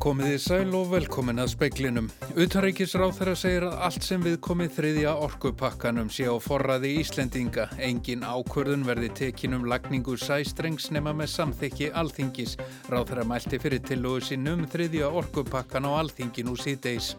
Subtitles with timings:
[0.00, 2.06] Komiði sæl og velkomin að speiklinum.
[2.32, 7.66] Utanríkisráð þeirra segir að allt sem við komið þriðja orkupakkanum sé á forraði Íslendinga.
[7.84, 12.56] Engin ákvörðun verði tekinum lagningu sæstrengs nema með samþykki alþingis.
[12.88, 17.12] Ráð þeirra mælti fyrir tillugu sínum þriðja orkupakkan á alþingin úr síðdeis.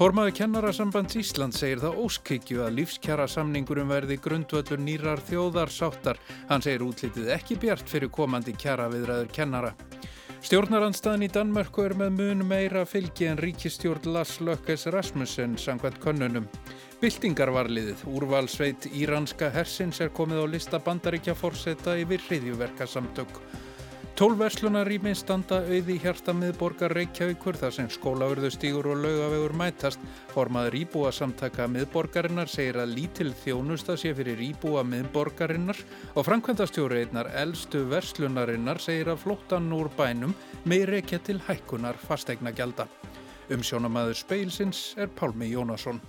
[0.00, 6.22] Formaður kennarasambands Ísland segir það óskykju að lífskjara samningurum verði grundvöldur nýrar þjóðarsáttar.
[6.48, 9.76] Hann segir útlitið ekki bjart fyrir komandi kjara viðræður kennara.
[10.38, 16.46] Stjórnarandstaðin í Danmörku er með mun meira fylgi en ríkistjórn Lars Lökkes Rasmussen sangvænt könnunum.
[17.02, 23.40] Bildingarvarliðið, úrvalsveit íranska hersins er komið á lista bandaríkja fórseta yfir hriðjuverkasamtök.
[24.18, 30.02] Tólverslunarými standa auði hjarta miðborgar Reykjavíkur þar sem skólaurðustígur og laugavegur mætast.
[30.32, 35.78] Formaður íbúa samtaka miðborgarinnar segir að lítil þjónusta sé fyrir íbúa miðborgarinnar
[36.18, 40.34] og framkvæmdastjóri einnar eldstu verslunarinnar segir að flóttan úr bænum
[40.66, 42.90] með reykja til hækkunar fastegna gjalda.
[43.54, 46.02] Umsjónamaður speilsins er Pálmi Jónasson.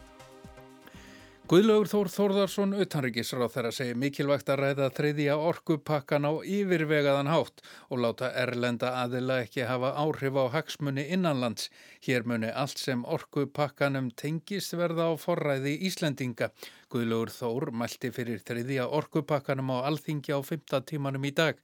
[1.49, 8.03] Guðlaugur Þór Þórðarsson utanryggisráð þeirra segir mikilvægt að ræða þriðja orkupakkan á yfirvegaðan hátt og
[8.03, 11.71] láta erlenda aðila ekki hafa áhrif á hagsmunni innanlands.
[12.05, 16.51] Hér muni allt sem orkupakkanum tengist verða á forræði Íslendinga.
[16.93, 21.57] Guðlaugur Þór mælti fyrir þriðja orkupakkanum á alþingi á 15 tímanum í dag.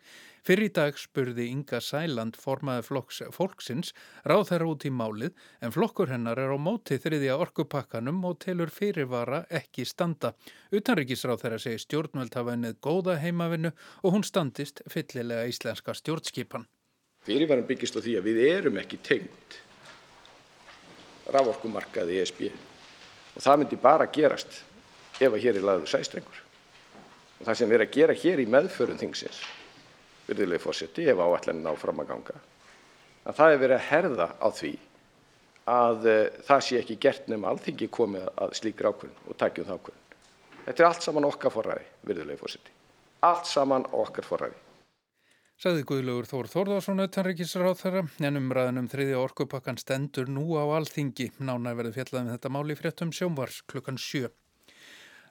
[0.46, 3.96] Fyrir í dag spurði Inga Sæland formaði flokks fólksins
[4.30, 5.32] ráð þeirra út í málið
[5.66, 10.36] en flokkur hennar er á móti þriðja orkupakkanum og telur fyrirvara ekki standa.
[10.70, 16.70] Utanrikisráð þeirra segi stjórnveld hafa ennið góða heimavinnu og hún standist fyllilega íslenska stjórnskipan.
[17.26, 19.60] Fyrirvaran byggist á því að við erum ekki tengt
[21.34, 24.62] raforkumarkaði ESB og það myndi bara gerast
[25.18, 26.40] ef að hér er lagður sæstrengur.
[27.42, 29.46] Og það sem við erum að gera hér í meðförum þingsins
[30.28, 32.36] virðulegi forseti, ef áætlanir ná fram að ganga,
[33.26, 34.74] að það er verið að herða á því
[35.76, 39.80] að uh, það sé ekki gert nema alþingi komið að slíkri ákvörðun og takjum það
[39.80, 40.04] ákvörðun.
[40.66, 42.78] Þetta er allt saman okkar forræði, virðulegi forseti.
[43.26, 44.62] Allt saman okkar forræði.
[45.56, 51.30] Saði Guðlaugur Þór Þórðarsson auðtanrikisráð þeirra en umræðanum þriðja orkupakkan stendur nú á alþingi.
[51.40, 54.28] Nána verði fjallaðum þetta máli fréttum sjónvars klukkan sjö.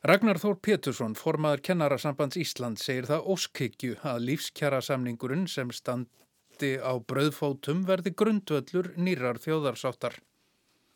[0.04, 6.92] Ragnar Þór Pétursson, formaður kennarasambands Ísland, segir það óskikju að lífskjara samningurinn sem standi á
[7.00, 10.18] brauðfótum verði grundvöllur nýrar þjóðarsáttar.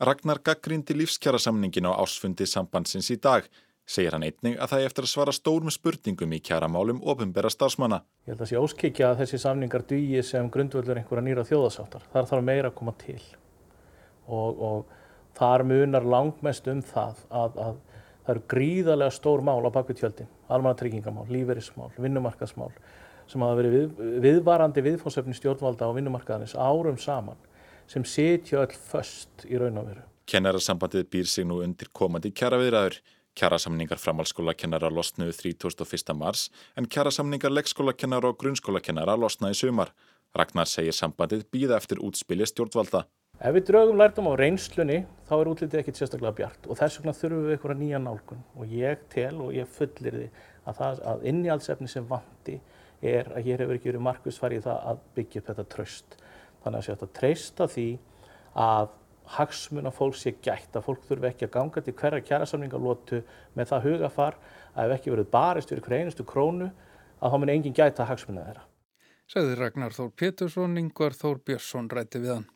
[0.05, 3.49] Ragnar gaggrindi lífskjara samningin á ásfundi sambandsins í dag.
[3.89, 8.03] Segir hann einning að það er eftir að svara stórum spurningum í kjaramálum ofinbera stafsmanna.
[8.29, 12.05] Ég held að það sé óskikja að þessi samningar dýi sem grundvöllur einhverja nýra þjóðarsáttar.
[12.13, 13.23] Það þarf meira að koma til
[14.29, 14.97] og, og
[15.41, 17.87] þar munar langmest um það að, að
[18.29, 22.75] Það eru gríðarlega stór mál á bakvið tjöldin, almannatryggingamál, lífeyrismál, vinnumarkaðsmál
[23.25, 27.41] sem hafa verið við, viðvarandi viðfónsefni stjórnvalda á vinnumarkaðanis árum saman
[27.89, 30.05] sem setja öll föst í raun og veru.
[30.29, 32.99] Kennarasambandið býr sig nú undir komandi kjaraviðræður.
[33.39, 36.13] Kjarasamningar framhalskóla kennara losnuðu 31.
[36.13, 39.95] mars en kjarasamningar leggskóla kennara og grunnskóla kennara losnaði sumar.
[40.37, 43.07] Ragnar segir sambandið býða eftir útspili stjórnvalda.
[43.39, 44.97] Ef við draugum lærdom á reynslunni
[45.29, 48.73] þá er útlitið ekkert sérstaklega bjart og þess vegna þurfum við eitthvað nýja nálgun og
[48.75, 50.25] ég tel og ég fullir því
[50.67, 52.57] að, að innjálfsefni sem vandi
[52.99, 56.19] er að hér hefur ekki verið markvisfari í það að byggja upp þetta tröst.
[56.65, 57.87] Þannig að sér að treysta því
[58.65, 58.91] að
[59.39, 63.23] hagsmuna fólk sé gætt, að fólk þurfi ekki að ganga til hverja kjærasamningalótu
[63.55, 64.43] með það hugafar
[64.75, 66.73] að ef ekki verið barist fyrir hver einustu krónu
[67.23, 68.69] að þá mun engin gæta hagsmuna þeirra.
[69.31, 72.49] Segði Ragnar Þór Pétursson, Yngvar Þór Björnsson rætti við hann.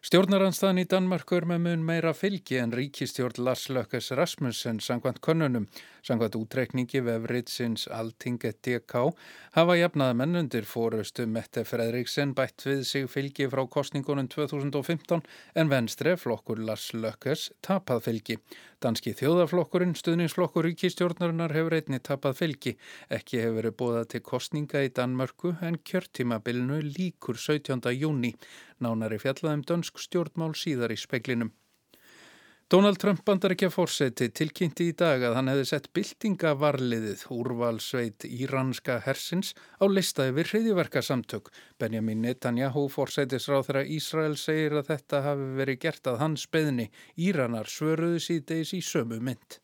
[0.00, 5.66] Stjórnaranstæðan í Danmarku er með mun meira fylgi en ríkistjórn Lars Lökkes Rasmussen sangvænt konunum.
[6.00, 9.02] Sangvænt útrekningi vefritsins Altinget DK
[9.58, 15.20] hafa jafnaða mennundir fórustu Mette Fredriksen bætt við sig fylgi frá kostningunum 2015
[15.60, 18.38] en venstre flokkur Lars Lökkes tapað fylgi.
[18.80, 22.72] Danski þjóðaflokkurinn, stuðningsflokkur ríkistjórnarinnar hefur einni tapað fylgi.
[23.12, 27.92] Ekki hefur verið bóðað til kostninga í Danmarku en kjörtímabilinu líkur 17.
[27.92, 28.32] júni.
[28.80, 31.52] Nánari fjallaðum dönsk stjórnmál síðar í speklinum.
[32.70, 38.26] Donald Trump bandar ekki að fórseti tilkynnti í dag að hann hefði sett byltingavarliðið úrvalsveit
[38.28, 41.50] íranska hersins á lista yfir hriðiverkasamtök.
[41.82, 46.86] Benjamin Netanyahu fórsetisráð þeirra Ísrael segir að þetta hafi verið gert að hans beðni.
[47.18, 49.58] Íranar svöruðu síðdeis í sömu mynd.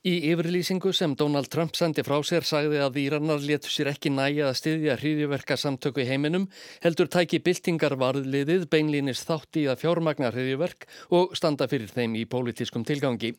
[0.00, 4.46] Í yfirlýsingu sem Donald Trump sendi frá sér sagði að Íranar letu sér ekki næja
[4.48, 6.46] að styðja hriðjuverka samtöku heiminum,
[6.80, 12.88] heldur tæki byltingarvarðliðið beinlýnis þátt í að fjármagna hriðjuverk og standa fyrir þeim í pólitískum
[12.88, 13.34] tilgangi.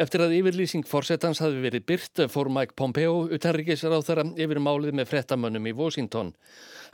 [0.00, 4.96] Eftir að yfirlýsing fórsetans hafi verið byrt fór Mike Pompeo utanrikisar á þeirra yfir málið
[4.96, 6.32] með frettamönnum í Washington.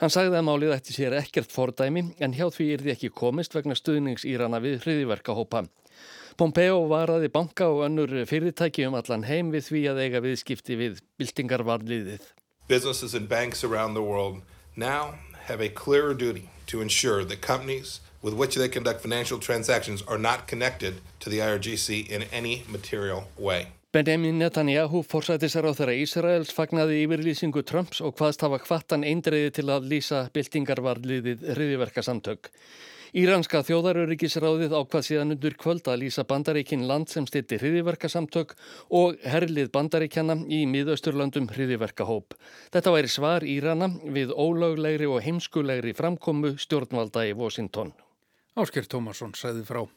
[0.03, 3.55] Hann sagði að málið ætti sér ekkert fordæmi en hjá því er því ekki komist
[3.55, 5.69] vegna stuðningsýrana við hriðiverkahópa.
[6.39, 11.01] Pompeo varaði banka og önnur fyrirtæki um allan heim við því að eiga viðskipti við
[11.19, 12.29] byltingarvarliðið.
[12.69, 14.39] Businesses and banks around the world
[14.77, 15.15] now
[15.49, 20.17] have a clearer duty to ensure that companies with which they conduct financial transactions are
[20.17, 23.67] not connected to the IRGC in any material way.
[23.89, 30.19] Benjamin Netanyahu þeirra Ísraels fagnaði yfirlýsingu Trumps og hvaðst hafa hvattan eindreiði til að lýsa
[30.35, 32.51] byltingarvarliðið hriðiverkasamtök.
[33.17, 38.53] Íranska þjóðaröryggisráðið ákvað síðan undur kvöld að lýsa bandaríkin land sem stitti hriðiverkasamtök
[38.93, 42.37] og herlið bandaríkjana í miðausturlandum hriðiverkahóp.
[42.69, 47.95] Þetta væri svar Írana við ólöglegri og heimskulegri framkomu stjórnvalda í Washington.
[48.53, 49.87] Ásker Tómasson sæði frá.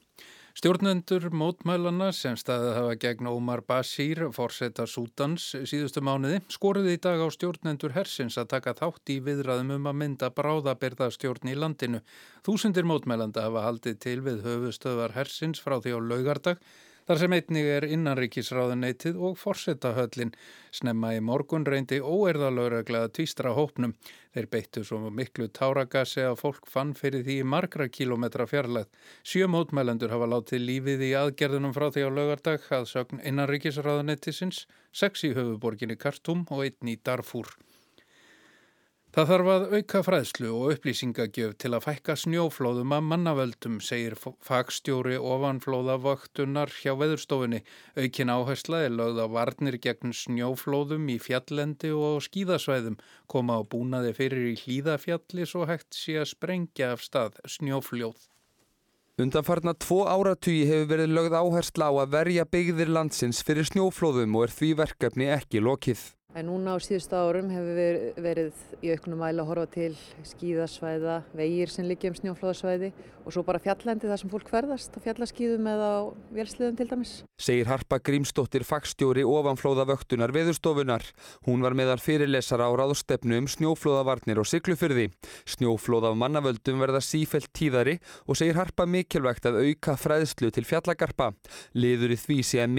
[0.53, 7.25] Stjórnendur mótmælana sem staðið hafa gegn Ómar Basír, forsetta Sútans síðustu mánuði, skoruði í dag
[7.25, 12.03] á stjórnendur hersins að taka þátt í viðræðum um að mynda bráðabirðastjórn í landinu.
[12.45, 16.61] Þúsundir mótmælanda hafa haldið til við höfustöðvar hersins frá því á laugardag
[17.03, 20.31] Þar sem einnig er innanríkisráðuneytið og forsetahöllin
[20.71, 23.97] snemma í morgun reyndi óerðalögreglega tvístra hópnum.
[24.37, 28.87] Þeir beittu svo miklu táragassi að fólk fann fyrir því margra kílometra fjarlæð.
[29.27, 34.65] Sjö mótmælendur hafa látið lífið í aðgerðunum frá því á lögardag að sögn innanríkisráðuneytisins,
[34.95, 37.51] sex í höfuborginni Kartum og einn í Darfúr.
[39.13, 45.19] Það þarf að auka fræðslu og upplýsingagjöf til að fækka snjóflóðum að mannavöldum, segir fagstjóri
[45.21, 47.61] ofanflóðavöktunar hjá veðurstofunni.
[48.01, 52.97] Aukin áhersla er lögð á varnir gegn snjóflóðum í fjallendi og skíðasvæðum,
[53.29, 58.17] koma á búnaði fyrir í hlýðafjalli svo hægt sé að sprengja af stað snjófljóð.
[59.21, 64.49] Undanfarnar tvo áratugi hefur verið lögð áhersla á að verja byggðir landsins fyrir snjóflóðum og
[64.49, 66.09] er því verkefni ekki lokið.
[66.33, 69.93] En núna á síðustu árum hefur við verið í auknum mæla að horfa til
[70.31, 72.89] skíðasvæða, vegir sem liggja um snjóflóðasvæði
[73.23, 77.13] og svo bara fjallendi þar sem fólk hverðast á fjallaskíðum eða á vélsliðum til dæmis.
[77.37, 81.05] Segir Harpa Grímsdóttir fagstjóri ofanflóðavöktunar veðurstofunar.
[81.45, 85.11] Hún var meðar fyrirlesara á ráðstefnu um snjóflóðavarnir og syklufyrði.
[85.45, 91.37] Snjóflóð af mannavöldum verða sífelt tíðari og segir Harpa mikilvægt að auka fræðslu til fjallagarpa.
[91.77, 92.73] Liður í því sé að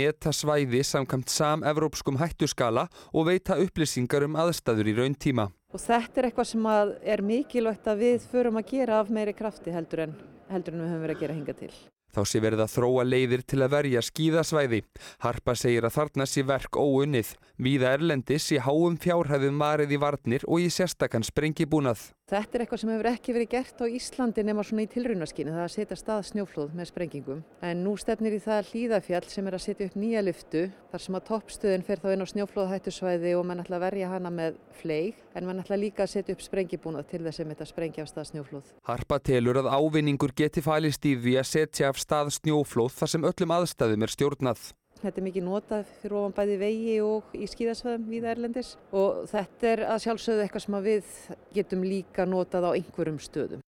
[3.44, 5.50] veita upplýsingar um aðstæður í raun tíma.
[5.74, 6.68] Og þetta er eitthvað sem
[7.04, 10.14] er mikilvægt að við förum að gera af meiri krafti heldur en,
[10.50, 11.72] heldur en við höfum verið að gera hinga til.
[12.14, 14.80] Þá sé verið að þróa leiðir til að verja skíðasvæði.
[15.26, 17.32] Harpa segir að þarna sé verk óunnið.
[17.58, 22.12] Víða Erlendis í háum fjárhæðum marið í varnir og í sérstakann sprengibúnað.
[22.34, 25.66] Þetta er eitthvað sem hefur ekki verið gert á Íslandi nema svona í tilraunaskinu, það
[25.68, 27.44] að setja stað snjóflóð með sprengingum.
[27.62, 31.20] En nú stefnir í það hlýðafjall sem er að setja upp nýja lyftu, þar sem
[31.20, 35.24] að toppstöðin fer þá inn á snjóflóðhættusvæði og mann ætla að verja hana með fleig,
[35.38, 38.32] en mann ætla líka að setja upp sprengibúnað til þess að þetta sprengja af stað
[38.32, 38.76] snjóflóð.
[38.90, 43.30] Harpa telur að ávinningur geti fælist í því að setja af stað snjóflóð þar sem
[43.30, 44.72] öllum aðstæðum er stjórnað.
[45.04, 49.68] Þetta er mikið notað fyrir ofan bæði vegi og í skíðasvæðum við Erlendis og þetta
[49.74, 51.18] er að sjálfsögðu eitthvað sem við
[51.58, 53.66] getum líka notað á einhverjum stöðum.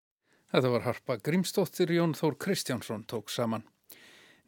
[0.54, 3.66] Þetta var Harpa Grímsdóttir Jón Þór Kristjánsson tók saman.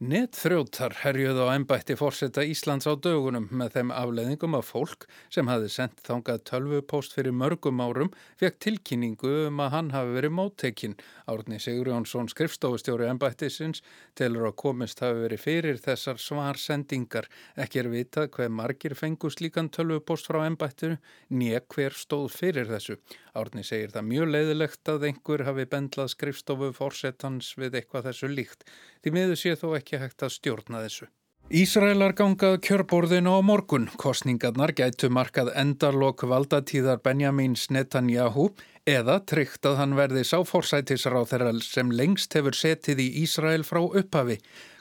[0.03, 5.69] Netþrjótar herjuð á ennbætti fórseta Íslands á dögunum með þeim afleðingum að fólk sem hafi
[5.71, 10.97] sendt þangað tölvupóst fyrir mörgum árum fekk tilkynningu um að hann hafi verið móttekinn.
[11.31, 13.79] Árni Sigur Jónsson skrifstofustjóri ennbættisins
[14.19, 17.29] telur að komist hafi verið fyrir þessar svarsendingar.
[17.55, 20.99] Ekki er vitað hver margir fengust líkan tölvupóst frá ennbættinu,
[21.31, 22.99] nýja hver stóð fyrir þessu.
[23.31, 28.67] Árni segir það mjög leiðilegt að einhver hafi bendlað skrifstofu fórsetans við eitthvað þessu líkt.
[29.05, 31.05] Því miður sé þó ekki hægt að stjórna þessu.
[31.53, 33.83] Ísraelar gangað kjörborðinu á morgun.
[34.01, 38.47] Kostningarnar gætu markað endarlokk valdatíðar Benjamins Netanyahu
[38.89, 44.39] eða tryggt að hann verði sáforsætisráð þeirra sem lengst hefur setið í Ísrael frá upphafi.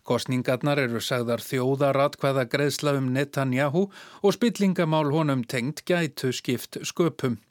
[0.09, 3.90] Kostningarnar eru sagðar þjóðaratkvæða greiðsla um Netanyahu
[4.25, 7.43] og spillingamál honum tengt gætu skipt sköpum.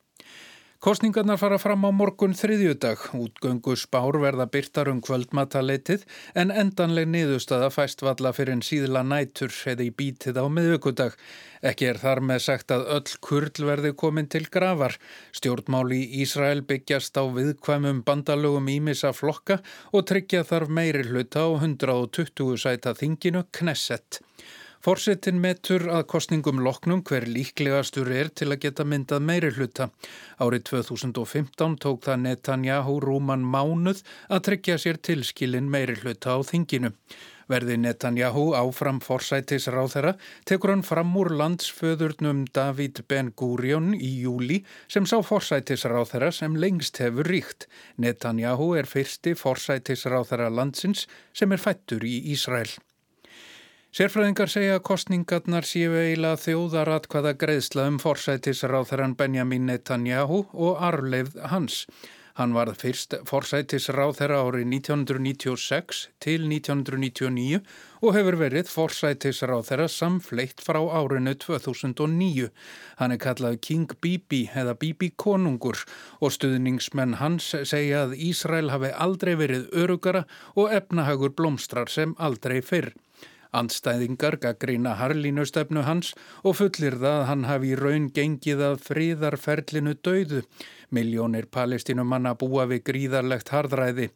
[0.84, 6.02] Kostningarnar fara fram á morgun þriðjudag, útgöngu spár verða byrtar um kvöldmataleitið
[6.42, 11.16] en endanleg niðurstaða fæst valla fyrir en síðla nætur eða í bítið á miðugudag.
[11.72, 14.98] Ekki er þar með sagt að öll kurl verði komin til gravar.
[15.32, 19.62] Stjórnmáli í Ísrael byggjast á viðkvæmum bandalögum ímissa flokka
[19.96, 24.20] og tryggja þarf meiri hluta á 120 sæta þinginu Knesset.
[24.84, 29.88] Forsetin metur að kostningum loknum hver líklegastur er til að geta myndað meiri hluta.
[30.44, 36.92] Árið 2015 tók það Netanyahu rúman mánuð að tryggja sér tilskilin meiri hluta á þinginu.
[37.48, 44.66] Verði Netanyahu áfram forsætis ráþera tekur hann fram úr landsföðurnum David Ben Gurion í júli
[44.92, 47.70] sem sá forsætis ráþera sem lengst hefur ríkt.
[47.96, 52.75] Netanyahu er fyrsti forsætis ráþera landsins sem er fættur í Ísrael.
[53.94, 60.80] Sérfræðingar segja að kostningarnar séu eiginlega þjóðarat hvaða greiðsla um forsætis ráþeran Benjamin Netanyahu og
[60.82, 61.84] arleifð hans.
[62.34, 67.60] Hann varð fyrst forsætisráð þeirra árið 1996 til 1999
[68.02, 72.50] og hefur verið forsætisráð þeirra samfleitt frá árinu 2009.
[72.98, 75.86] Hann er kallað King Bibi eða Bibi konungur
[76.18, 80.26] og stuðningsmenn hans segja að Ísrael hafi aldrei verið örugara
[80.58, 82.96] og efnahagur blómstrar sem aldrei fyrr.
[83.53, 89.93] Andstæðingar gaggrína harlínustefnu hans og fullir það að hann hafi í raun gengið að fríðarferlinu
[90.01, 90.41] dauðu.
[90.93, 94.10] Miljónir palestinumanna búa við gríðarlegt hardræði.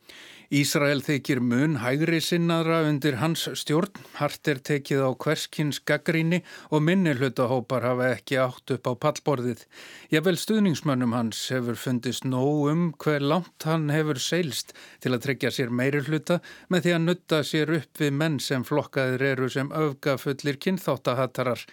[0.47, 6.39] Ísrael þykir mun hægri sinnaðra undir hans stjórn, hart er tekið á hverskins gaggríni
[6.71, 9.65] og minni hlutahópar hafa ekki átt upp á pallborðið.
[10.07, 14.71] Jável stuðningsmönnum hans hefur fundist nóg um hver langt hann hefur seilst
[15.03, 16.39] til að tryggja sér meiri hluta
[16.71, 21.65] með því að nutta sér upp við menn sem flokkaðir eru sem öfgafullir kynþáttahattarar.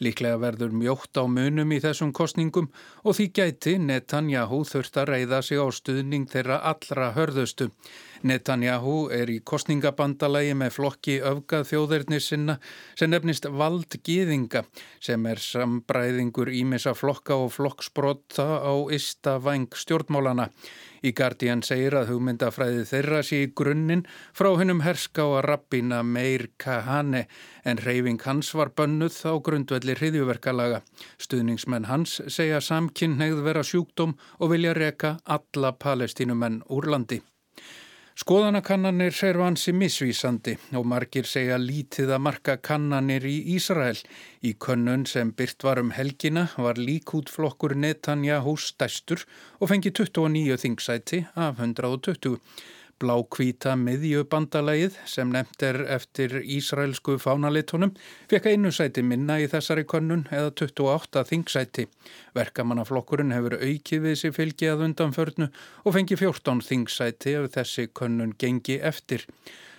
[0.00, 2.72] Líklega verður mjótt á munum í þessum kostningum
[3.04, 7.68] og því gæti Netanyahu þurft að reyða sig á stuðning þeirra allra hörðustu.
[8.28, 12.58] Netanyahu er í kostningabandalagi með flokki öfgað þjóðirni sinna
[12.98, 14.64] sem nefnist valdgiðinga
[15.02, 20.50] sem er sambræðingur ímessa flokka og flokksbrotta á ysta vang stjórnmálana.
[21.02, 24.04] Í Guardian segir að hugmyndafræði þeirra sé í grunninn
[24.38, 27.24] frá hennum herska og að rappina Meir Kahane
[27.66, 30.84] en reyfing hans var bönnuð á grundvelli hriðjuverkalaga.
[31.18, 37.22] Stuðningsmenn hans segja samkynnegð vera sjúkdóm og vilja reka alla palestínumenn úr landi.
[38.12, 43.96] Skoðanakannanir er vansi misvísandi og margir segja lítið að marka kannanir í Ísrael.
[44.44, 49.24] Í könnun sem byrt var um helgina var líkútflokkur Netanyahu stæstur
[49.60, 52.36] og fengi 29 þingsæti af 120.
[53.02, 57.90] Blákvíta miðjubandalagið sem nefnt er eftir Ísraelsku fánalitunum
[58.30, 61.88] fekk einu sæti minna í þessari könnun eða 28 þingsæti.
[62.38, 65.50] Verkamannaflokkurinn hefur aukið við sér fylgi að undanförnu
[65.82, 69.26] og fengi 14 þingsæti ef þessi könnun gengi eftir.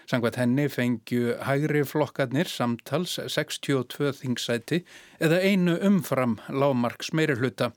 [0.03, 4.82] Sangvært henni fengju hægri flokkarnir samtals 62 þingsæti
[5.24, 7.72] eða einu umfram lámarks meiri hluta.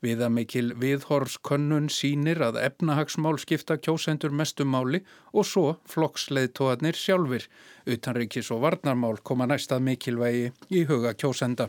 [0.00, 5.02] Viðamikil viðhorskönnun sínir að efnahagsmál skipta kjósendur mestumáli
[5.34, 7.44] og svo flokksleðtóðanir sjálfur.
[7.84, 11.68] Utanrikis og varnarmál koma næstað mikilvægi í huga kjósenda.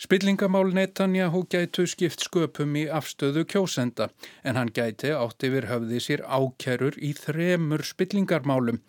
[0.00, 4.08] Spillingamál Netanyahu gætu skipt sköpum í afstöðu kjósenda
[4.40, 8.80] en hann gæti átt yfir höfði sér ákerur í þremur spillingarmálum.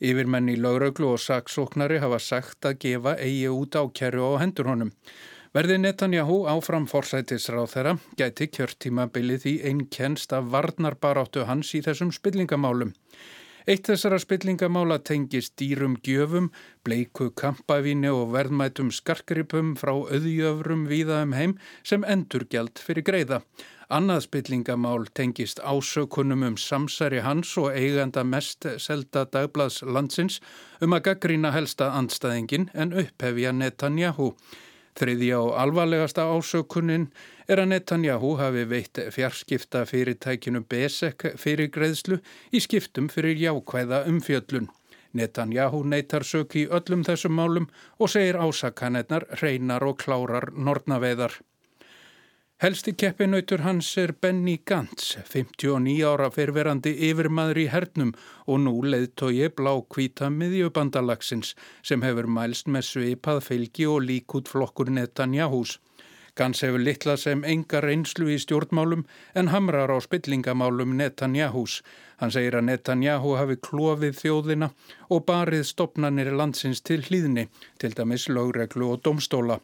[0.00, 4.96] Yfirmenn í lauröglu og saksóknari hafa sagt að gefa eigi út ákeru á hendur honum.
[5.56, 12.90] Verði Netanyahu áfram forsætisráð þeirra gæti kjörtímabilið í einnkenst af varnarbaráttu hans í þessum spillingamálum.
[13.64, 16.50] Eitt þessara spillingamála tengist dýrum gjöfum,
[16.84, 23.40] bleiku kampavíni og verðmætum skarkripum frá auðjöfrum víða um heim sem endur gjald fyrir greiða.
[23.88, 30.38] Annað spillingamál tengist ásökunum um samsæri hans og eiganda mest selda dagblads landsins
[30.84, 34.34] um að gaggrína helsta andstæðingin en upphefja Netanyahu.
[34.96, 37.10] Þriðja og alvarlegasta ásökunin
[37.52, 42.22] er að Netanyahu hafi veitt fjarskipta fyrirtækinu Besek fyrir greiðslu
[42.52, 44.70] í skiptum fyrir jákvæða umfjöllun.
[45.16, 47.68] Netanyahu neytar sök í öllum þessum málum
[48.00, 51.36] og segir ásakanetnar reynar og klárar nortnaveðar.
[52.56, 58.14] Helsti keppinautur hans er Benny Gantz, 59 ára fyrverandi yfirmaður í hernum
[58.46, 61.50] og nú leiðtogi blá kvíta miðjubandalagsins
[61.84, 65.76] sem hefur mælst með sveipað fylgi og líkút flokkur Netanyahús.
[66.32, 69.04] Gantz hefur litla sem enga reynslu í stjórnmálum
[69.36, 71.82] en hamrar á spillingamálum Netanyahús.
[72.16, 74.72] Hann segir að Netanyahu hafi klófið þjóðina
[75.12, 79.60] og barið stopnarnir landsins til hlýðni, til dæmis lögreglu og domstóla.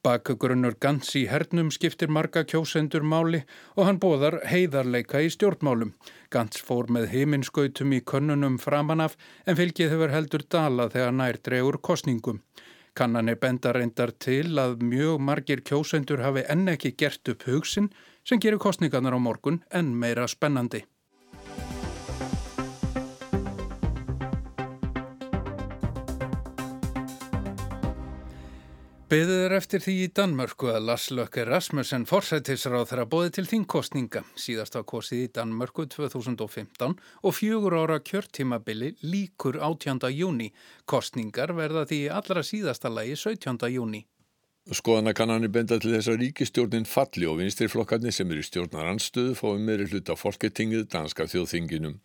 [0.00, 3.42] Bakgrunnur Gans í hernum skiptir marga kjósendur máli
[3.74, 5.90] og hann bóðar heiðarleika í stjórnmálum.
[6.32, 11.76] Gans fór með heiminskautum í könnunum framanaf en fylgið hefur heldur dala þegar nær dregur
[11.84, 12.40] kostningum.
[12.96, 17.92] Kannanir benda reyndar til að mjög margir kjósendur hafi enn ekki gert upp hugsin
[18.24, 20.86] sem gerir kostningarnar á morgun enn meira spennandi.
[29.10, 34.20] Beðið er eftir því í Danmörku að Lars Løkke Rasmussen forsættisráð þeirra bóði til þingkostninga.
[34.38, 40.06] Síðast var kosið í Danmörku 2015 og fjögur ára kjörtímabili líkur 18.
[40.14, 40.52] júni.
[40.86, 43.58] Kostningar verða því allra síðasta lagi 17.
[43.74, 44.04] júni.
[44.70, 49.90] Skoðanakannanir benda til þess að ríkistjórnin falli og vinstirflokkarnir sem eru stjórnar anstöðu fóði meiri
[49.90, 51.96] hlut á folketingið danska þjóðþinginum.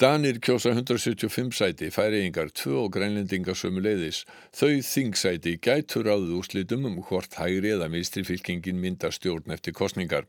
[0.00, 4.22] Danir kjósa 175 sæti, færiðingar 2 og grænlendingar sömu leiðis.
[4.56, 10.24] Þau þingsæti gætur áður úslitum um hvort hægri eða meistri fylkingin mynda stjórn eftir kostningar.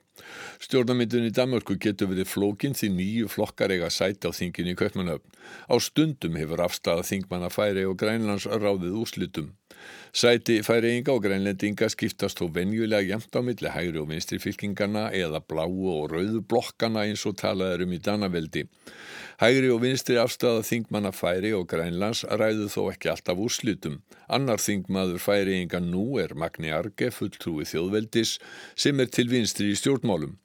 [0.60, 5.40] Stjórnamyndun í Danmörku getur verið flókin því nýju flokkar eiga sæti á þingin í Kaupmannöfn.
[5.72, 9.54] Á stundum hefur afstæða þingmanna færi og grænlands ráðið úslitum.
[10.12, 15.40] Sæti færiðinga og grænlendinga skiptast þó venjulega jæmt á milli hægri og meistri fylkingarna eða
[15.40, 18.66] bláu og rauðu blokkana eins og talað er um í Danaveldi.
[19.42, 23.96] Hægri og vinstri afstæða þingmanna færi og grænlands ræðu þó ekki alltaf úrslutum.
[24.30, 28.36] Annar þingmaður færiinga nú er Magni Arge, fulltrúi þjóðveldis,
[28.78, 30.36] sem er til vinstri í stjórnmálum.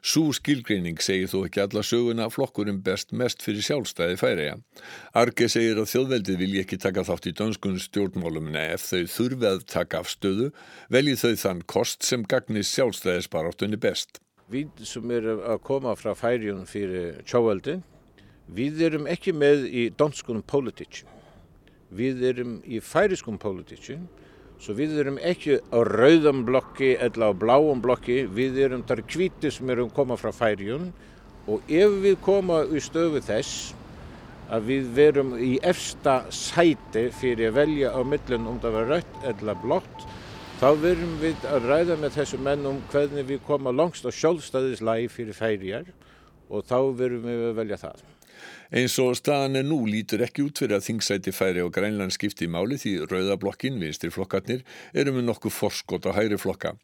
[0.00, 4.54] Sú skilgreining segir þó ekki alla söguna flokkurum best mest fyrir sjálfstæði færiða.
[5.12, 9.50] Arge segir að þjóðveldið vilji ekki taka þátt í dönskun stjórnmálum en ef þau þurfi
[9.50, 10.46] að taka afstöðu,
[10.88, 14.22] velji þau þann kost sem gagnist sjálfstæðisbaráttunni best.
[14.48, 17.84] Við sem erum að koma frá færiðun fyrir tjóðveldið
[18.46, 21.08] Við erum ekki með í danskunum pólitíkin.
[21.90, 24.06] Við erum í færiskum pólitíkin.
[24.62, 28.22] Svo við erum ekki á rauðum blokki eða á bláum blokki.
[28.30, 30.92] Við erum þar kvíti sem erum komað frá færiun
[31.46, 33.74] og ef við koma í stöfu þess
[34.50, 39.16] að við verum í efsta sæti fyrir að velja á millin um það var rött
[39.26, 40.06] eða blott
[40.60, 45.10] þá verum við að ræða með þessu menn um hvernig við koma langst á sjálfstæðislægi
[45.12, 45.90] fyrir færiar
[46.48, 48.15] og þá verum við að velja það.
[48.74, 52.48] Eins og staðan er nú lítur ekki út fyrir að þingsæti færi og grænland skipti
[52.48, 56.74] í máli því rauðablokkin, vinstirflokkarnir, eru með nokkuð forskot á hægri flokka.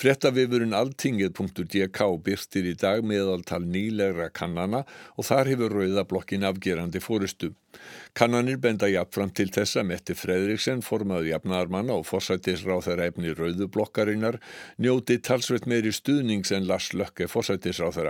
[0.00, 4.84] Frettavifurinn alltingið.dk byrstir í dag meðaltal nýlegra kannana
[5.16, 7.52] og þar hefur rauðablokkin afgerandi fóristu.
[8.16, 14.40] Kannanir benda jafnfram til þessa Metti Fredriksen, formaðu jafnaðarmanna og forsættisráð þeirra efni rauðublokkarinnar,
[14.80, 18.00] njóti talsveit meiri stuðnings en Lars Lökke forsættisráð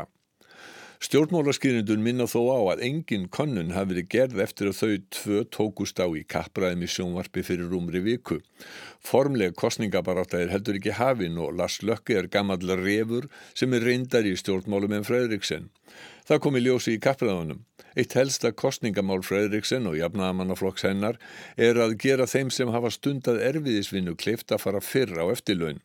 [0.97, 1.05] þeirra.
[1.07, 6.01] Stjórnmálaskýrindun minna þó á að engin konnun hafi verið gerð eftir að þau tvö tókust
[6.01, 8.41] á í kappræðum í sjónvarpi fyrir rúmri viku.
[9.01, 14.25] Formleg kostningabaráta er heldur ekki hafin og Lars Lökke er gammal refur sem er reyndar
[14.25, 15.71] í stjórnmálum en Fredriksen.
[16.27, 17.65] Það kom í ljósi í kappræðunum.
[17.97, 21.17] Eitt helsta kostningamál Fredriksen og jafnaðamannaflokks hennar
[21.57, 25.81] er að gera þeim sem hafa stundað erfiðisvinnu kleift að fara fyrr á eftirlaun.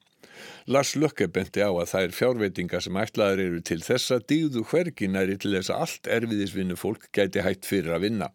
[0.67, 5.55] Lars Lökke benti á að þær fjárveitingar sem ætlaður eru til þessa díðu hverginæri til
[5.55, 8.29] þess að allt erfiðisvinnu fólk gæti hægt fyrir að vinna.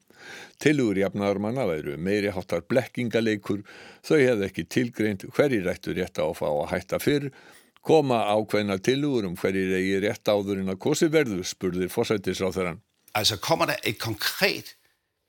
[0.62, 3.62] Tilugur jafnaðarmanna væru meiri háttar blekkingaleikur,
[4.06, 7.28] þau hefði ekki tilgreint hverjir ættu rétt á að fá að hætta fyrr,
[7.86, 12.80] koma ákveðna tilugur um hverjir eigi rétt áðurinn að kosi verðu, spurðir fórsættisráþarann.
[13.16, 14.74] Altså kommer der et konkret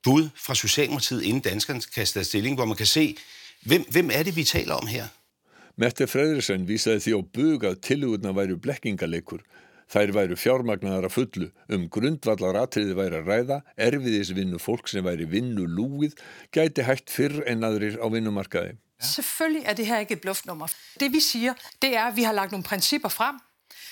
[0.03, 3.15] bud fra Socialdemokratiet inden danskerne kan tage stilling, hvor man kan se,
[3.63, 5.07] hvem, hvem er det, vi taler om her?
[5.77, 9.43] Mette Freyrisson vísaði því á bugað tilugurna væru blekkingaleikur.
[9.93, 15.27] Þær væru fjármagnar að fullu um grundvallar atriði væri að ræða, erfiðisvinnu fólk sem væri
[15.29, 16.17] vinnu lúið,
[16.49, 18.73] gæti hægt fyrr en aðrir á vinnumarkaði.
[18.97, 20.73] Selvfølgelig er det her ikke et bluffnummer.
[20.97, 23.37] Det vi siger, det er, at vi har lagt nogle principper frem.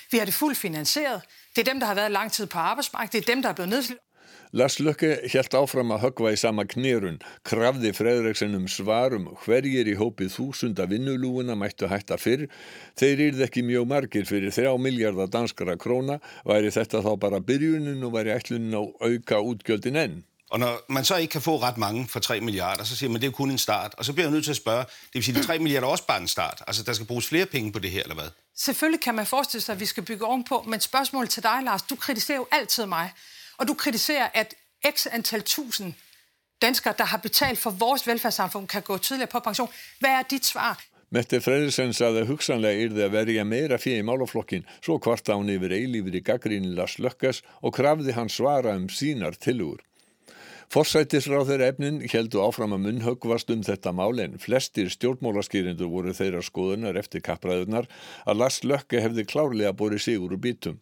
[0.09, 1.21] Vi har det fuldt finansieret.
[1.55, 3.13] Det er dem, der har været lang tid på arbejdsmarkedet.
[3.13, 4.01] Det er dem, der er blevet nedslidt.
[4.55, 9.97] Lars Lökke helt áfram að högva í sama knýrun, krafði Fredriksson um svarum hverjir í
[9.99, 12.45] hópið þúsunda vinnulúuna mættu hætta fyrr.
[12.95, 18.07] Þeir yrði ekki mjög margir fyrir þrjá miljardar danskara króna, væri þetta þá bara byrjunin
[18.07, 20.15] og væri ætlunin á auka útgjöldin enn.
[20.55, 23.21] Og når man så ikke kan få ret mange for 3 milliarder, så siger man,
[23.21, 23.93] det er kun en start.
[23.97, 25.87] Og så bliver jeg nødt til at spørge, det vil sige, at de 3 milliarder
[25.87, 26.63] er også bare en start.
[26.67, 28.29] Altså, der skal bruges flere penge på det her, eller hvad?
[28.57, 31.81] Selvfølgelig kan man forestille sig, at vi skal bygge ovenpå, men spørgsmålet til dig, Lars,
[31.81, 33.11] du kritiserer jo altid mig.
[33.57, 34.55] Og du kritiserer, at
[34.91, 35.93] x antal tusind
[36.61, 39.69] danskere, der har betalt for vores velfærdssamfund, kan gå tidligere på pension.
[39.99, 40.83] Hvad er dit svar?
[41.09, 45.51] Mette Freyrisson sagði að hugsanlega yrði að verja meira fyrir í málaflokkin, svo kvarta hún
[45.53, 49.83] yfir eilífri í gaggríni Lars Lökkas og krafði hann svara um sínar tilugur.
[50.75, 56.97] Forsættisráður efnin heldu áfram að munnhöggvast um þetta mál en flestir stjórnmálaskýrindur voru þeirra skoðunar
[56.99, 57.85] eftir kappræðunar
[58.27, 60.81] að Lars Lökke hefði klárlega borið sigur úr bítum.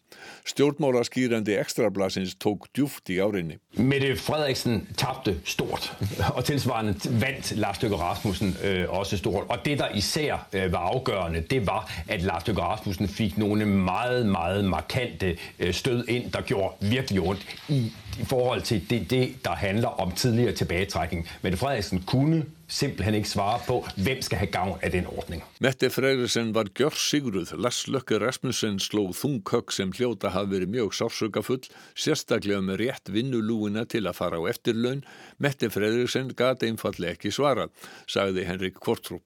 [0.50, 3.60] Stjórnmálaskýrandi ekstrablasins tók djúft í árinni.
[3.78, 5.86] Mette Frederiksen tabte stort,
[6.32, 9.46] og tilsvarende vant Lars Løkke Rasmussen øh, også stort.
[9.46, 13.62] Og det, der især øh, var afgørende, det var, at Lars Løkke Rasmussen fik nogle
[13.64, 19.10] meget, meget markante øh, stød ind, der gjorde virkelig ondt i, i forhold til det,
[19.10, 19.54] det, der
[19.84, 21.28] handler om tidligere tilbagetrækning.
[21.42, 25.42] Mette Frederiksen kunne simpelthen ikke svare på, hvem skal have gavn af den ordning.
[25.60, 30.94] Mette Freyrisson var gjör sigruð, Lars Løkke Rasmussen sló þunghögg sem hljóta hafi verið mjög
[30.94, 35.04] sársökafull, sérstaklega með rétt vinnulúina til að fara á eftirlaun.
[35.38, 37.70] Mette Freyrisson gati einfallega ekki svarað,
[38.06, 39.22] sagði Henrik Kvortrup.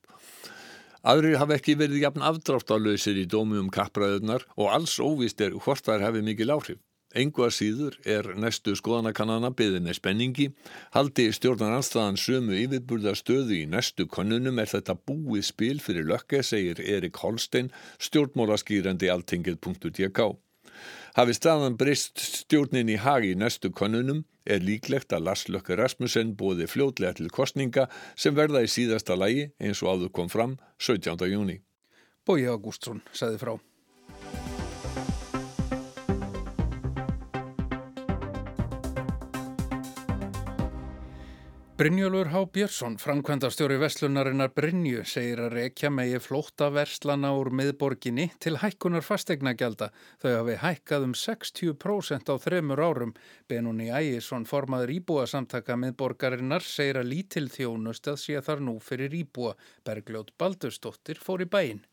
[1.07, 5.87] Aðrir hafa ekki verið jafn afdráttalöysir í dómi um kappræðunar og alls óvist er hvort
[5.87, 6.83] þær hafi mikil áhrif.
[7.17, 10.51] Engu að síður er næstu skoðanakannana byðinni spenningi.
[10.93, 16.83] Haldi stjórnarnanstæðan sömu yfirburða stöðu í næstu konunum er þetta búið spil fyrir lökke, segir
[16.85, 20.29] Erik Holstein, stjórnmólaskýrandi altingið.dk.
[21.17, 26.35] Hafi staðan breyst stjórnin í hagi í næstu konunum er líklegt að Lars Lökke Rasmussen
[26.39, 31.25] bóði fljótlega til kostninga sem verða í síðasta lægi eins og áður kom fram 17.
[31.33, 31.63] júni.
[32.29, 33.57] Bói Ágústsson sagði frá.
[41.79, 42.41] Brynjólfur H.
[42.53, 49.93] Björnsson, framkvæmdastjóri Vestlunarinnar Brynju, segir að rekja megi flótta verslana úr miðborginni til hækkunar fastegnagelda.
[50.19, 53.13] Þau hafi hækkað um 60% á þremur árum.
[53.47, 59.15] Benunni Ægjesson, formaður íbúa samtaka miðborgarinnar, segir að lítil þjónust að sé þar nú fyrir
[59.21, 59.55] íbúa.
[59.87, 61.85] Bergljót Baldurstóttir fór í bæin.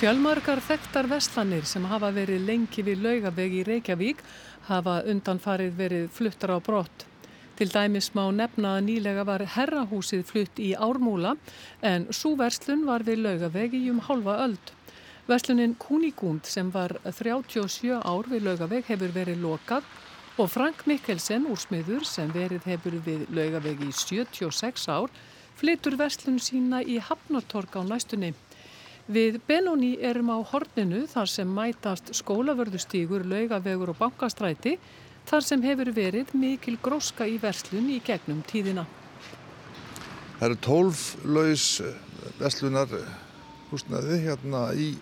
[0.00, 4.22] Fjölmarkar þekktar vestlanir sem hafa verið lengi við laugaveg í Reykjavík
[4.70, 7.06] hafa undanfarið verið fluttar á brott.
[7.60, 11.34] Til dæmis má nefna að nýlega var herrahúsið flutt í Ármúla
[11.84, 14.72] en svo verslun var við laugaveg í um halva öld.
[15.28, 19.84] Verslunin Kunigund sem var 37 ár við laugaveg hefur verið lokað
[20.40, 25.12] og Frank Mikkelsen úr smiður sem verið hefur við laugaveg í 76 ár
[25.60, 28.32] flytur verslun sína í Hafnartorg á næstunni.
[29.10, 34.76] Við Benóni erum á horninu þar sem mætast skólavörðustígur, laugavegur og bankastræti
[35.26, 38.84] þar sem hefur verið mikil gróska í verslun í gegnum tíðina.
[40.36, 41.66] Það eru tólf laus
[42.38, 42.94] verslunar
[43.72, 44.92] húsnaði hérna í,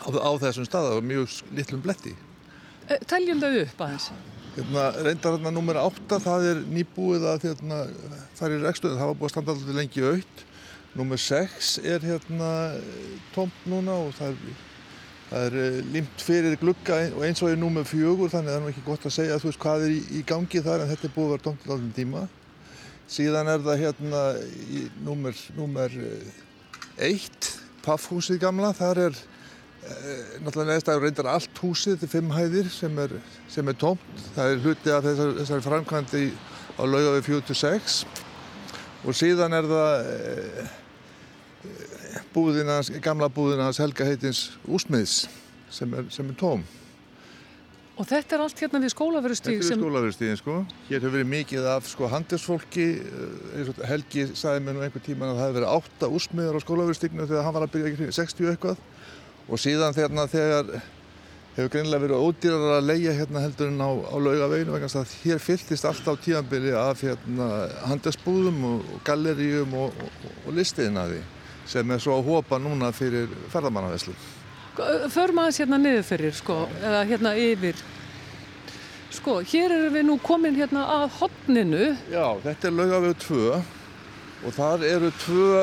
[0.00, 2.16] á, á þessum staða og mjög litlum bletti.
[3.04, 4.10] Teljum þau upp aðeins?
[4.56, 7.84] Hérna, reyndar hérna nummer 8, það er nýbúið að hérna,
[8.40, 10.46] fara í rekstöðu, það var búið að standa alltaf lengi aukt
[10.96, 12.50] Númer 6 er hérna
[13.34, 14.60] tómt núna og það er,
[15.28, 18.56] það er eh, limt fyrir glugga og eins og er númer 4 þannig að það
[18.56, 20.88] er nú ekki gott að segja þú veist hvað er í, í gangi þar en
[20.94, 22.22] þetta er búið að vera tómt allir tíma.
[23.12, 24.22] Síðan er það hérna
[24.72, 26.00] í númer, númer 1,
[27.04, 27.50] eh,
[27.84, 29.20] Paffhúsið gamla, þar er
[30.40, 33.12] náttúrulega neðst að reyndar allt húsið, er fimm hæðir sem er,
[33.52, 34.24] sem er tómt.
[34.34, 36.24] Það er hluti af þessar, þessar framkvæmdi
[36.80, 38.00] á laugafi 46
[39.06, 40.10] og síðan er það
[42.34, 45.26] búðinans, gamla búðinans Helga heitins úsmiðs
[45.72, 46.64] sem er, sem er tóm.
[47.96, 49.54] Og þetta er allt hérna við skólaverustíð?
[49.54, 49.80] Þetta er sem...
[49.80, 50.56] skólaverustíðin sko.
[50.90, 52.88] Hér hefur verið mikið af sko handelsfólki.
[53.56, 57.28] Eh, Helgi sagði mér nú einhver tíma að það hefur verið átta úsmiðar á skólaverustíðinu
[57.30, 58.84] þegar hann var að byrja ekki 60 eitthvað.
[59.46, 60.74] Og síðan þegar, þegar
[61.56, 65.40] hefur greinlega verið ódýrar að leia hérna heldur en á, á laugaveginu vegna að hér
[65.40, 67.48] fylltist alltaf tíanbili af hérna
[67.88, 71.22] handelsbúðum og, og galleríum og, og, og listiðin að því
[71.66, 74.14] sem er svo að hópa núna fyrir ferðamannaveslu.
[75.12, 77.78] För maður hérna niður fyrir, sko, eða hérna yfir.
[79.16, 81.94] Sko, hér erum við nú komin hérna að hodninu.
[82.12, 83.40] Já, þetta er laugavegu 2
[84.46, 85.62] og þar eru tvö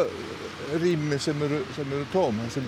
[0.82, 2.66] rými sem eru, sem eru tóm, sem,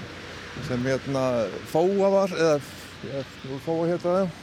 [0.67, 1.23] sem hérna
[1.71, 3.23] fóa var, eða
[3.65, 4.35] fóa hérna það,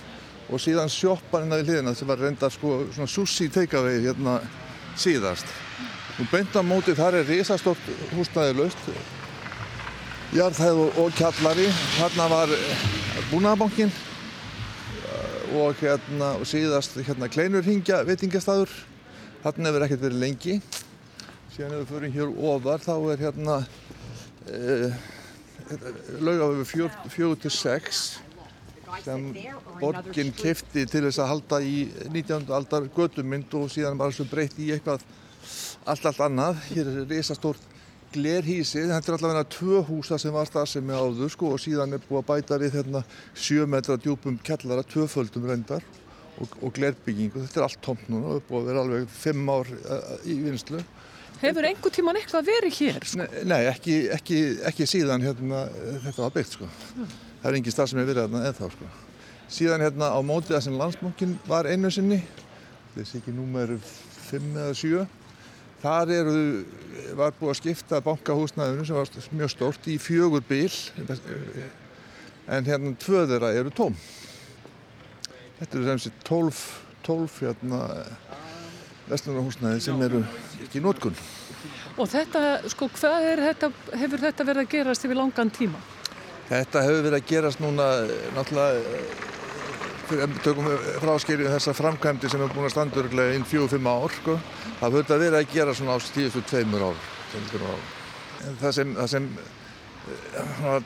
[0.51, 4.41] og síðan sjoppan hérna við hliðina sem var reynda sko svona sushi takeaway hérna
[4.99, 5.47] síðast.
[6.19, 8.81] Nú beint á móti þar er risastórt húsnæði laust,
[10.37, 11.71] jarðhæð og, og kjallari.
[11.97, 12.83] Þarna var eh,
[13.31, 18.75] búnaðabankin eh, og, hérna, og síðast hérna kleinurhingja veitingastæður.
[19.41, 20.59] Þarna hefur ekkert verið lengi.
[21.55, 23.57] Síðan ef við förum hér ofar þá er hérna
[24.53, 25.01] eh,
[26.21, 28.05] laugaföfu 4-6
[29.01, 29.27] sem
[29.81, 32.45] borginn kefti til þess að halda í 19.
[32.53, 35.09] aldar gödumynd og síðan var þessu breytt í eitthvað
[35.85, 36.59] allt, allt annað.
[36.73, 37.71] Hér er risastórt
[38.13, 42.21] glerhísi, þetta er allavega tvö húsa sem var starfsemi áður sko og síðan er búið
[42.21, 43.01] að bæta við hérna
[43.33, 45.87] sjö metra djúpum kellara, tvöföldum reyndar
[46.41, 47.47] og, og glerbyggingu.
[47.47, 50.83] Þetta er allt tomt núna og búið að vera alveg fimm ár uh, í vinslu.
[51.43, 53.01] Hefur einhver tíman eitthvað verið hér?
[53.09, 53.23] Sko?
[53.25, 55.65] Nei, nei ekki, ekki, ekki síðan hérna,
[56.05, 56.69] þetta var byggt sko.
[56.93, 57.17] Mm.
[57.41, 58.93] Það er engin hefur verið hérna eða þá sko.
[59.53, 62.23] Síðan hérna á mótið að sem landsmokkin var einu sinni,
[62.95, 63.75] þessi ekki númer
[64.29, 65.03] 5 eða 7
[65.83, 66.35] Þar eru,
[67.19, 70.71] var búið að skipta bankahúsnaðinu sem var mjög stórt í fjögur bíl
[72.47, 73.97] en hérna tvöðura eru tóm.
[75.59, 76.61] Þetta eru sem sé tólf
[77.03, 77.81] 12 hérna,
[79.09, 80.23] vestlunarhúsnæði sem eru
[80.63, 81.19] ekki í nótkun.
[81.99, 85.83] Og þetta, sko, hvað þetta, hefur þetta verið að gerast yfir langan tíma?
[86.47, 87.91] Þetta hefur verið að gerast núna
[88.37, 89.32] náttúrulega fyrir
[90.45, 90.69] tökum
[91.03, 94.37] fráskilju þessar framkvæmdi sem er búin að standa örglega inn fjóð-fimm ár sko.
[94.81, 97.03] Það höfður að vera að gera svona á stíðustu tveimur ár.
[98.61, 99.29] Það sem, það sem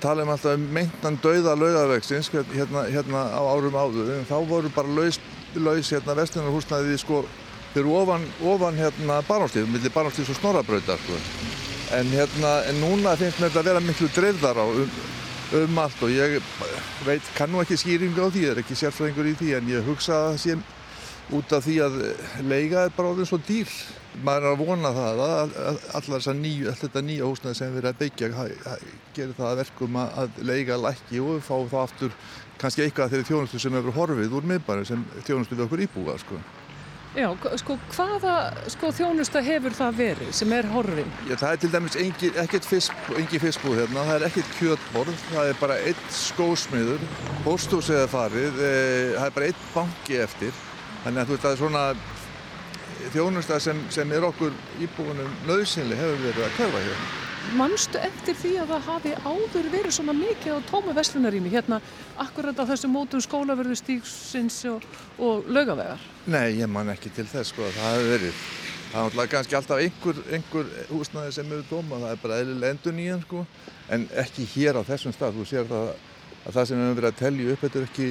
[0.01, 4.71] tala um alltaf um meintan dauða laugavegsins hérna, hérna á árum áður en þá voru
[4.75, 5.19] bara laus,
[5.55, 7.23] laus hérna vestunarhúsnaði sko
[7.73, 11.17] fyrir ofan, ofan hérna barnástíð millir barnástíðs og snorabrautar sko.
[11.97, 14.91] en hérna, en núna finnst mér þetta að vera miklu dreifðar á um,
[15.55, 16.41] um allt og ég
[17.07, 20.17] veit, kannu ekki skýringu á því, ég er ekki sérfræðingur í því en ég hugsa
[20.17, 20.57] að það sé
[21.37, 21.95] út af því að
[22.47, 23.71] leiga er bara orðin svo dýr
[24.25, 25.55] maður er að vona það að
[25.99, 28.29] allar nýju, þetta nýja húsnaði sem við erum að byggja
[29.17, 32.15] gerir það að verkum að leiga lækki og fá þá aftur
[32.61, 36.41] kannski eitthvað þeirri þjónustu sem hefur horfið úr miðbæri sem þjónustu við okkur íbúa sko.
[37.17, 38.33] Já, sko hvaða
[38.69, 41.09] sko, þjónusta hefur það verið sem er horfin?
[41.25, 45.23] Já, það er til dæmis engi, ekkert fisk, engi fiskbúð hérna, það er ekkert kjötborð,
[45.31, 47.07] það er bara eitt skósmiður,
[47.47, 48.75] hóstúsið er farið, e,
[49.15, 50.61] það er bara eitt banki eftir,
[51.07, 51.87] þannig að þú veist að svona
[53.17, 54.53] þjónusta sem, sem er okkur
[54.85, 57.26] íbúinum nöðsynli hefur verið að hverfa hér.
[57.55, 61.79] Manstu eftir því að það hafi áður verið svona mikið á tóma veslunarími hérna
[62.19, 64.83] akkurat á þessu mótum skólaverðu stíksins og,
[65.23, 66.03] og laugavegar?
[66.27, 68.43] Nei, ég man ekki til þess sko, það hefur verið.
[68.91, 72.75] Það er náttúrulega kannski alltaf einhver, einhver húsnaði sem eru tóma, það er bara eðlilega
[72.75, 73.45] endur nýjan sko,
[73.95, 75.39] en ekki hér á þessum stað.
[75.39, 78.09] Þú sér það að það sem við höfum verið að tellja upp, þetta er ekki,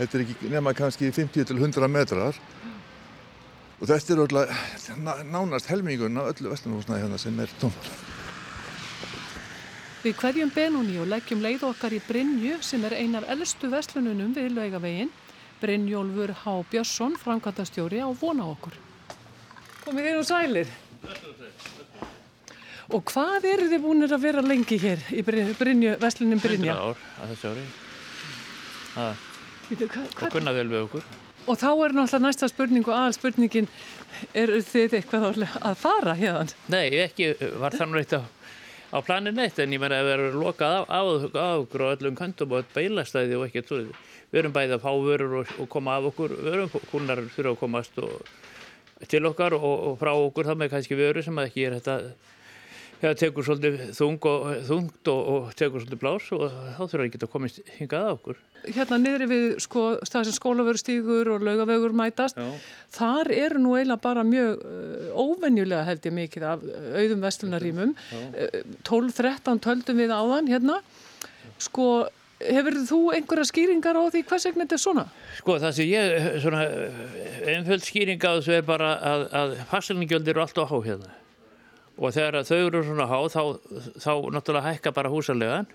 [0.00, 2.42] þetta er ekki nema kannski 50 til 100 metrar
[3.80, 8.13] og þetta er alltaf nánast helmingun á öllu vestlunarhúsnaði hérna sem er tómar.
[10.04, 14.50] Við hverjum Benóni og leggjum leið okkar í Brynju sem er einar eldstu vestlununum við
[14.52, 15.08] laugavegin.
[15.62, 18.76] Brynjólfur Há Björnsson, framkvæmtastjóri á vona okkur.
[19.86, 20.68] Komið þér úr sælir.
[22.92, 26.76] Og hvað eru þið búinir að vera lengi hér í Brynju, vestlunum Brynja?
[26.76, 27.66] 100 ár að þessu ári.
[30.20, 31.08] Það kunna vel við okkur.
[31.48, 33.72] Og þá er náttúrulega næsta spurning og aðal spurningin,
[34.36, 36.44] er þið eitthvað að fara hérna?
[36.72, 38.20] Nei, ekki var það nú eitt á,
[38.94, 42.68] á planin eitt, en ég meina að við erum lokað okkur á öllum kantum og
[42.74, 43.80] beilastæði og ekkert svo.
[44.30, 47.58] Við erum bæðið að fá vörur og, og koma af okkur, vörum, kunnar þurfa að
[47.60, 48.30] komast og,
[49.10, 51.98] til okkar og, og frá okkur, þá með kannski vörur sem ekki er þetta
[53.04, 57.20] það tekur svolítið þung og, þungt og, og tekur svolítið blás og þá þurfa ekki
[57.20, 58.40] að komast hingað að okkur.
[58.64, 62.50] Hérna niðri við sko, stað sem skólaverustígur og laugavegur mætast, Já.
[62.96, 67.96] þar eru nú eiginlega bara mjög uh, óvenjulega held ég mikið af auðum vestlunarímum.
[68.14, 70.78] Uh, 12-13 töldum við áðan hérna.
[71.62, 71.88] Sko,
[72.44, 75.04] hefur þú einhverja skýringar á því hvers vegna þetta er svona?
[75.40, 76.64] Sko, það sem ég, svona,
[77.52, 81.12] einföld skýring á þessu er bara að, að fastelningjöldir eru alltaf há hérna
[81.98, 83.40] og þegar þau eru svona há þá,
[84.02, 85.68] þá náttúrulega hækka bara húsalegan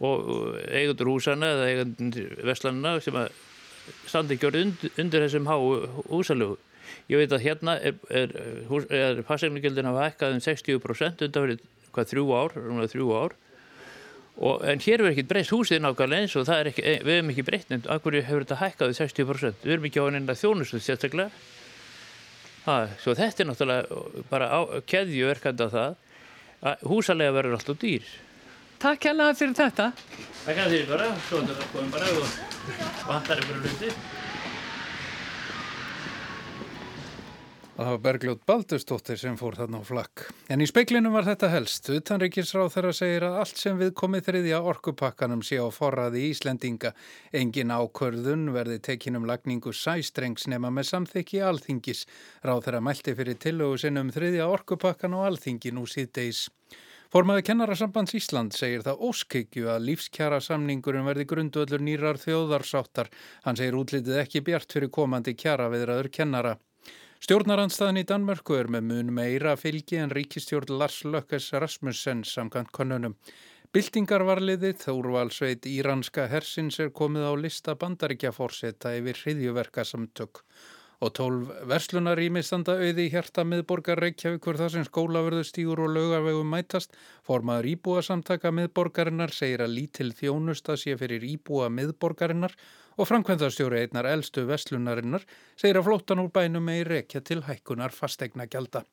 [0.00, 3.34] og eigundur húsana eða eigundur veslanina sem að
[4.08, 5.56] standi ekki orðið undir, undir þessum há
[6.08, 6.56] húsalegu.
[7.10, 8.34] Ég veit að hérna er, er,
[8.88, 11.62] er passeignugjöldin hafa hækkað um 60% undan fyrir
[11.92, 13.34] hvað þrjú ár, rúmlega þrjú ár
[14.40, 17.72] og, en hér er ekki breyst húsið nákvæmlega eins og ekki, við hefum ekki breyst
[17.72, 19.66] nefnd, af hverju hefur þetta hækkað um 60%?
[19.66, 21.28] Við erum ekki á einnig að þjónustu sérstaklega
[22.62, 24.48] Ha, svo þetta er náttúrulega bara
[24.86, 25.94] keðjuverkandi á það
[26.62, 28.10] að húsalega verður alltaf dýr.
[28.82, 29.88] Takk hérlega fyrir þetta.
[30.44, 33.64] Takk að þér bara, svo er þetta komið bara og vantar ykkur
[37.82, 37.88] hluti.
[37.88, 40.32] Það var Bergljótt Baldurstóttir sem fór þarna á flakk.
[40.48, 41.88] En í speiklinum var þetta helst.
[41.90, 46.92] Utanrikkisráð þeirra segir að allt sem við komið þriðja orkupakkanum sé á forraði Íslendinga.
[47.32, 52.06] Engin ákvörðun verði tekinum lagningu sæstrengs nema með samþykki alþingis.
[52.42, 56.48] Ráð þeirra mælti fyrir tillögu sinnum þriðja orkupakkan og alþingi nú síðdeis.
[57.12, 63.10] Formaði kennarasambands Ísland segir það óskikju að lífskjara samningurinn verði grunduöllur nýrar þjóðarsáttar.
[63.44, 66.56] Hann segir útlitið ekki bjart fyrir komandi kjara viðraður kennara.
[67.22, 73.14] Stjórnaranstæðan í Danmörku er með mun meira fylgi en ríkistjórn Lars Lökkes Rasmussen samkvæmt konunum.
[73.70, 80.42] Bildingarvarliðið Þórvalsveit Íranska hersins er komið á lista bandaríkja fórseta yfir hriðjuverkasamtök
[81.02, 86.52] og tólf verslunarými standa auði í hjarta miðborgar Reykjavíkur þar sem skólaverðu stígur og lögarvegum
[86.54, 86.94] mætast.
[87.26, 92.54] Formaður íbúa samtaka miðborgarinnar segir að lítil þjónusta sé fyrir íbúa miðborgarinnar
[92.96, 98.46] og framkvæmðarstjóri einnar eldstu vestlunarinnar segir að flóttan úr bænum megi rekja til hækkunar fastegna
[98.46, 98.84] gjalda.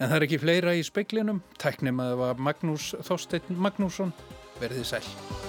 [0.00, 4.16] En það er ekki fleira í speiklinum, tæknum að það var Magnús Þorstein Magnússon,
[4.60, 5.45] verðið sæl.